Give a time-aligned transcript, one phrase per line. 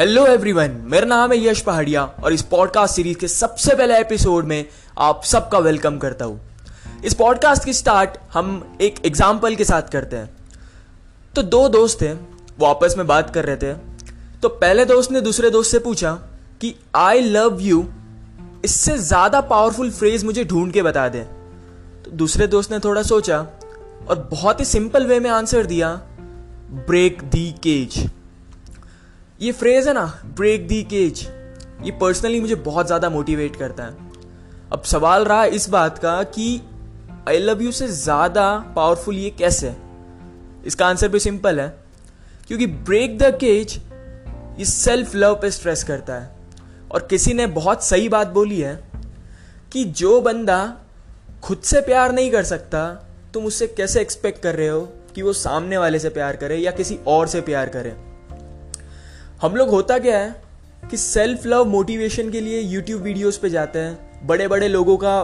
[0.00, 4.44] Hello everyone मेरा नाम है यश पहाड़िया और इस पॉडकास्ट सीरीज़ के सबसे पहले एपिसोड
[4.44, 4.64] में
[4.98, 6.40] आप सबका वेलकम करता हूँ।
[7.04, 10.28] इस पॉडकास्ट की स्टार्ट हम एक एग्ज़ाम्पल के साथ करते हैं।
[11.34, 13.72] तो दो दोस्त थे वो आपस में बात कर रहे थे।
[14.42, 16.12] तो पहले दोस्त ने दूसरे दोस्त से पूछा
[16.60, 17.84] कि आई लव यू
[18.64, 21.24] इससे ज़्यादा पावरफुल फ्रेज मुझे ढूंढ के बता दें।
[22.04, 23.38] तो दूसरे दोस्त ने थोड़ा सोचा
[24.08, 25.94] और बहुत ही सिंपल वे में आंसर दिया
[26.86, 27.98] ब्रेक दी केज
[29.40, 31.20] ये फ्रेज है ना ब्रेक दी केज
[31.84, 33.96] ये पर्सनली मुझे बहुत ज़्यादा मोटिवेट करता है.
[34.72, 36.60] अब सवाल रहा इस बात का कि
[37.28, 39.68] आई लव यू से ज़्यादा पावरफुल ये कैसे?
[39.68, 39.76] है
[40.66, 41.68] इसका आंसर भी सिंपल है.
[42.48, 43.76] क्योंकि ब्रेक द केज
[44.58, 46.36] ये सेल्फ लव पे स्ट्रेस करता है.
[46.92, 48.74] और किसी ने बहुत सही बात बोली है
[49.72, 50.76] कि जो बंदा
[51.42, 52.86] खुद से प्यार नहीं कर सकता,
[53.34, 54.80] तुम उससे कैसे एक्सपेक्ट कर रहे हो
[55.14, 58.05] कि वो सामने वाले से प्यार करे या किसी और से प्यार करे?
[59.40, 63.78] हम लोग होता क्या है कि सेल्फ लव मोटिवेशन के लिए यूट्यूब वीडियोस पे जाते
[63.78, 65.16] हैं। बड़े बड़े लोगों का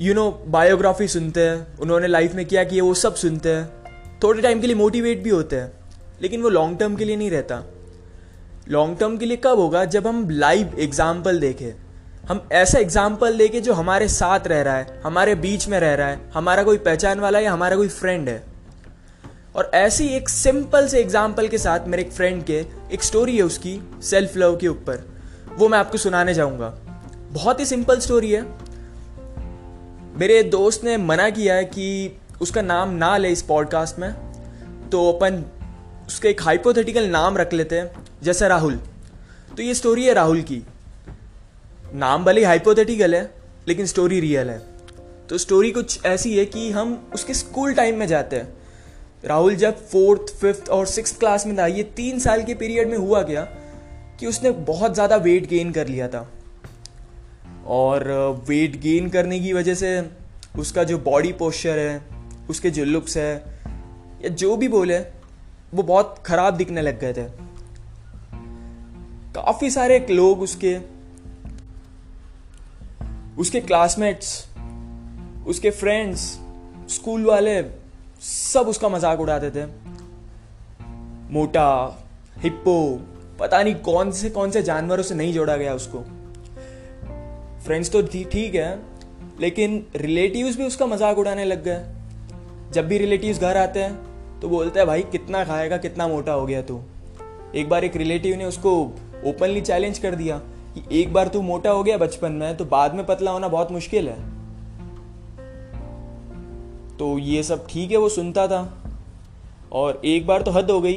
[0.00, 3.92] यू नो बायोग्राफी सुनते हैं। उन्होंने लाइफ में क्या किया वो सब सुनते हैं।
[4.22, 5.70] थोड़े टाइम के लिए मोटिवेट भी होते हैं,
[6.22, 7.62] लेकिन वो लॉन्ग टर्म के लिए नहीं रहता।
[8.68, 9.84] लॉन्ग टर्म के लिए कब होगा?
[9.86, 11.72] जब हम लाइव एग्ज़ाम्पल देखें।
[12.28, 16.08] हम ऐसा एग्ज़ाम्पल देखें जो हमारे साथ रह रहा है, हमारे बीच में रह रहा
[16.08, 18.42] है, हमारा कोई पहचान वाला या हमारा कोई फ्रेंड है।
[19.54, 23.42] और ऐसी एक सिंपल से एग्ज़ाम्पल के साथ मेरे एक फ्रेंड के एक स्टोरी है
[23.42, 25.04] उसकी सेल्फ लव के ऊपर।
[25.56, 26.68] वो मैं आपको सुनाने जाऊँगा।
[27.32, 28.42] बहुत ही सिंपल स्टोरी है।
[30.18, 34.12] मेरे दोस्त ने मना किया है कि उसका नाम ना ले इस पॉडकास्ट में।
[34.90, 35.44] तो अपन
[36.06, 37.90] उसका एक हाइपोथेटिकल नाम रख लेते हैं,
[38.22, 38.80] जैसे राहुल।
[39.56, 40.62] तो ये स्टोरी है राहुल की।
[41.94, 43.34] नाम भले हाइपोथेटिकल है,
[43.68, 44.58] लेकिन स्टोरी रियल है।
[45.28, 48.63] तो स्टोरी कुछ ऐसी है कि हम उसके स्कूल टाइम में जाते हैं।
[49.24, 52.96] राहुल जब फोर्थ, फिफ्थ और सिक्स क्लास में था, ये तीन साल के पीरियड में
[52.98, 53.42] हुआ क्या
[54.20, 56.28] कि उसने बहुत ज़्यादा वेट गेन कर लिया था?
[57.66, 58.08] और
[58.48, 60.00] वेट गेन करने की वजह से
[60.58, 62.02] उसका जो बॉडी पोस्चर है,
[62.50, 63.34] उसके जो लुक्स है,
[64.24, 64.98] या जो भी बोले,
[65.74, 67.24] वो बहुत ख़राब दिखने लग गए थे।
[69.34, 70.78] काफ़ी सारे लोग उसके
[73.38, 74.46] उसके क्लासमेट्स
[75.46, 76.20] उसके फ्रेंड्स
[76.88, 77.60] स्कूल वाले
[78.20, 79.66] सब उसका मज़ाक उड़ाते थे।
[81.32, 81.98] मोटा,
[82.38, 83.00] हिप्पो,
[83.40, 86.00] पता नहीं कौन से कौन से जानवरों से नहीं जोड़ा गया उसको।
[87.64, 88.78] फ्रेंड्स तो ठीक है,
[89.40, 94.48] लेकिन रिलेटिव्स भी उसका मज़ाक उड़ाने लग गए। जब भी रिलेटिव्स घर आते हैं तो
[94.48, 96.80] बोलते हैं, भाई, कितना खाएगा, कितना मोटा हो गया तू?
[97.54, 98.72] एक बार एक रिलेटिव ने उसको
[99.26, 100.38] ओपनली चैलेंज कर दिया
[100.74, 103.72] कि एक बार तू मोटा हो गया बचपन में तो बाद में पतला होना बहुत
[103.72, 104.33] मुश्किल है।
[106.98, 108.62] तो ये सब ठीक है, वो सुनता था।
[109.72, 110.94] और एक बार तो हद हो गई।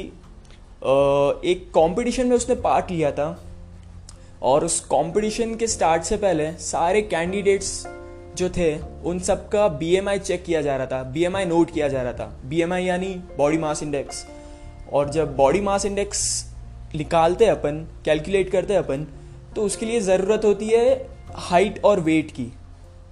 [1.44, 3.44] एक कंपटीशन में उसने पार्ट लिया था।
[4.42, 7.86] और उस कंपटीशन के स्टार्ट से पहले सारे कैंडिडेट्स
[8.36, 12.02] जो थे, उन सब का बीएमआई चेक किया जा रहा था। बीएमआई नोट किया जा
[12.02, 14.26] रहा था। बीएमआई यानी बॉडी मास इंडेक्स
[14.92, 16.22] और जब बॉडी मास इंडेक्स
[16.94, 19.06] निकालते अपन कैलकुलेट करते अपन
[19.56, 22.52] तो उसके लिए ज़रूरत होती है हाइट और वेट की।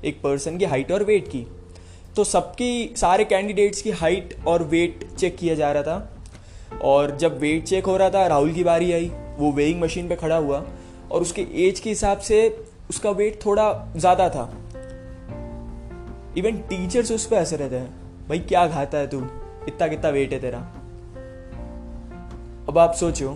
[0.04, 1.46] एक पर्सन की हाइट और वेट की।
[2.16, 7.38] तो सबकी, सारे कैंडिडेट्स की हाइट और वेट चेक किया जा रहा था। और जब
[7.38, 10.64] वेट चेक हो रहा था, राहुल की बारी आई, वो वेइंग मशीन पे खड़ा हुआ
[11.12, 12.38] और उसके एज के हिसाब से
[12.90, 14.44] उसका वेट थोड़ा ज़्यादा था।
[16.38, 17.90] इवन टीचर्स उस पर हंस रहते हैं,
[18.28, 19.18] भाई, क्या खाता है तू?
[19.68, 20.58] इतना कितना वेट है तेरा?
[22.68, 23.30] अब आप सोचो,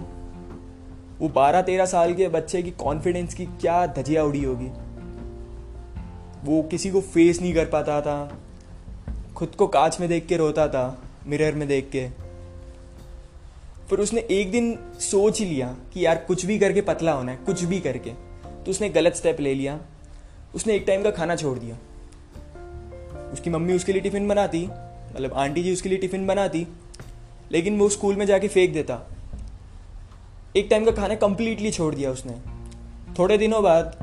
[1.21, 4.71] वो बारह तेरह साल के बच्चे की कॉन्फिडेंस की क्या धजिया उड़ी होगी।
[6.45, 8.21] वो किसी को फेस नहीं कर पाता था
[9.41, 12.09] खुद को कांच में देख के रोता था, मिरर में देख के।
[13.89, 17.39] फिर उसने एक दिन सोच ही लिया कि यार कुछ भी करके पतला होना है,
[17.47, 18.11] कुछ भी करके।
[18.65, 19.81] तो उसने गलत स्टेप ले लिया।
[20.55, 21.77] उसने एक टाइम का खाना छोड़ दिया।
[23.33, 24.67] उसकी मम्मी उसके लिए टिफ़िन बनाती
[25.17, 26.67] मतलब आंटी जी उसके लिए टिफ़िन बनाती,
[27.53, 29.11] लेकिन वो स्कूल में जाके फेंक देता।
[30.57, 32.37] एक टाइम का खाना कंप्लीटली छोड़ दिया उसने।
[33.19, 33.99] थोड़े दिनों बाद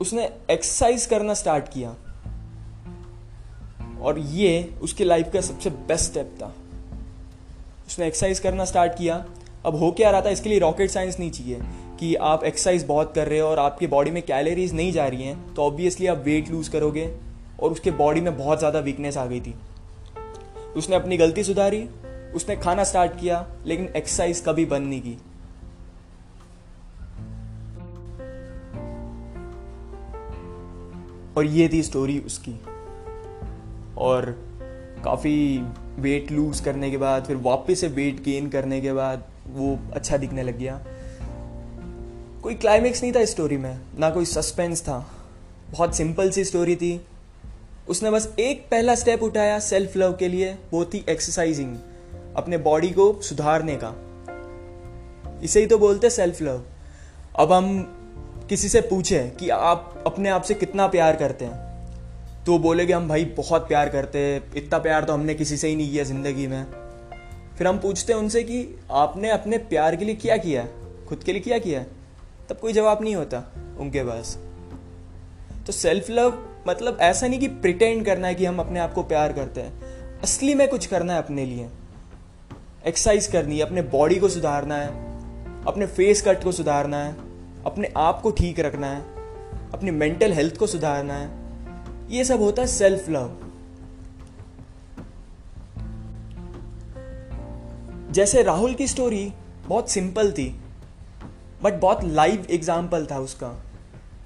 [0.00, 1.94] उसने एक्सरसाइज करना स्टार्ट किया।
[4.02, 6.52] और ये उसकी लाइफ का सबसे बेस्ट स्टेप था।
[7.86, 9.24] उसने एक्सरसाइज करना स्टार्ट किया।
[9.66, 10.28] अब हो क्या रहा था?
[10.30, 11.60] इसके लिए रॉकेट साइंस नहीं चाहिए
[11.98, 15.22] कि आप एक्सरसाइज बहुत कर रहे हो और आपकी बॉडी में कैलोरीज नहीं जा रही
[15.22, 17.10] हैं तो ऑब्वियसली आप वेट लूज करोगे
[17.60, 19.54] और उसके बॉडी में बहुत ज़्यादा वीकनेस आ गई थी।
[20.76, 21.82] उसने अपनी गलती सुधारी,
[22.34, 25.18] उसने खाना स्टार्ट किया, लेकिन एक्सरसाइज कभी बंद नहीं की।
[31.36, 32.52] और ये थी स्टोरी उसकी।
[33.98, 34.48] और
[35.04, 35.64] काफ़ी
[35.98, 40.16] वेट लूज़ करने के बाद, फिर वापस से वेट गेन करने के बाद वो अच्छा
[40.16, 40.80] दिखने लग गया।
[42.42, 45.10] कोई क्लाइमेक्स नहीं था स्टोरी में, ना कोई सस्पेंस था।
[45.70, 47.06] बहुत सिंपल सी स्टोरी थी।
[47.88, 51.76] उसने बस एक पहला स्टेप उठाया सेल्फ लव के लिए, वो थी एक्सरसाइजिंग
[52.36, 53.94] अपने बॉडी को सुधारने का।
[55.42, 56.62] इसे ही तो बोलते सेल्फ लव
[57.38, 57.82] अब हम
[58.48, 61.71] किसी से पूछें कि आप अपने आप से कितना प्यार करते हैं।
[62.46, 65.76] तो बोलेगे हम भाई बहुत प्यार करते हैं, इतना प्यार तो हमने किसी से ही
[65.76, 66.64] नहीं किया ज़िंदगी में।
[67.58, 70.64] फिर हम पूछते हैं उनसे कि आपने अपने प्यार के लिए क्या किया
[71.08, 71.82] खुद के लिए क्या किया
[72.48, 73.38] तब कोई जवाब नहीं होता
[73.80, 74.36] उनके पास।
[75.66, 79.02] तो सेल्फ लव मतलब ऐसा नहीं कि प्रिटेंड करना है कि हम अपने आप को
[79.02, 81.68] प्यार करते हैं। असली में कुछ करना है अपने लिए।
[82.86, 84.88] एक्सरसाइज करनी है, अपने बॉडी को सुधारना है,
[85.66, 87.14] अपने फेस कट को सुधारना है,
[87.66, 89.00] अपने आप को ठीक रखना है,
[89.74, 91.41] अपनी मेंटल हेल्थ को सुधारना है।
[92.12, 93.30] ये सब होता है सेल्फ लव
[98.12, 99.32] जैसे राहुल की स्टोरी
[99.66, 100.48] बहुत सिंपल थी
[101.62, 103.48] बट बहुत लाइव एग्ज़ाम्पल था उसका.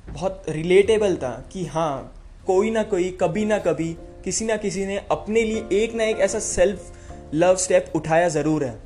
[0.09, 2.13] बहुत रिलेटेबल था कि हाँ
[2.47, 3.93] कोई ना कोई, कभी ना कभी,
[4.25, 6.93] किसी ना किसी ने अपने लिए एक ना एक ऐसा सेल्फ
[7.35, 8.79] लव स्टेप उठाया ज़रूर है.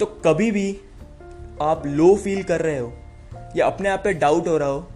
[0.00, 0.68] तो कभी भी
[1.62, 2.92] आप लो फील कर रहे हो,
[3.56, 4.86] या अपने आप पे डाउट हो रहा हो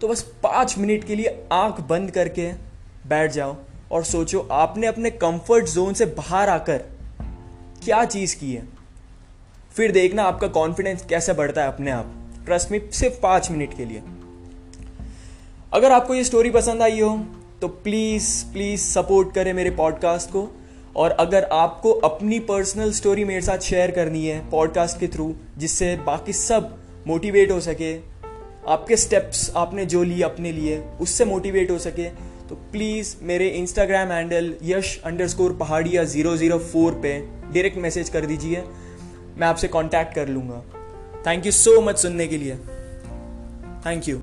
[0.00, 2.52] तो बस पाँच मिनट के लिए आँख बंद करके
[3.08, 3.56] बैठ जाओ
[3.92, 6.78] और सोचो, आपने अपने कंफर्ट जोन से बाहर आकर
[7.84, 8.62] क्या चीज़ की है?
[9.76, 12.14] फिर देखना आपका कॉन्फिडेंस कैसे बढ़ता है अपने आप।
[12.44, 14.02] ट्रस्ट में सिर्फ़ पाँच मिनट के लिए।
[15.72, 17.16] अगर आपको ये स्टोरी पसंद आई हो
[17.60, 20.48] तो प्लीज़ प्लीज़ सपोर्ट करें मेरे पॉडकास्ट को।
[20.96, 25.96] और अगर आपको अपनी पर्सनल स्टोरी मेरे साथ शेयर करनी है पॉडकास्ट के थ्रू जिससे
[25.96, 26.76] बाकी सब
[27.06, 27.92] मोटिवेट हो सके
[28.68, 32.08] आपके स्टेप्स आपने जो लिए अपने लिए, उससे मोटिवेट हो सके
[32.48, 38.26] तो प्लीज़ मेरे Instagram handle Yash underscore Pahariya zero zero four पे डायरेक्ट मैसेज कर
[38.26, 38.62] दीजिए,
[39.38, 40.62] मैं आपसे कांटेक्ट कर लूँगा।
[41.26, 42.56] थैंक यू सो मच सुनने के लिए।
[43.86, 44.16] Thank you